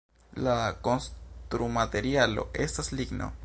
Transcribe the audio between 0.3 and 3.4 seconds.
La konstrumaterialo estas ligno.